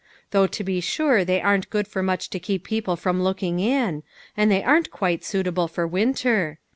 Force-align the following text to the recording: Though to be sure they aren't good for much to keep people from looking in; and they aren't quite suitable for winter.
Though 0.31 0.47
to 0.47 0.63
be 0.63 0.81
sure 0.81 1.23
they 1.23 1.39
aren't 1.39 1.69
good 1.69 1.87
for 1.87 2.01
much 2.01 2.31
to 2.31 2.39
keep 2.39 2.63
people 2.63 2.95
from 2.95 3.21
looking 3.21 3.59
in; 3.59 4.01
and 4.35 4.49
they 4.49 4.63
aren't 4.63 4.89
quite 4.89 5.23
suitable 5.23 5.67
for 5.67 5.85
winter. 5.85 6.57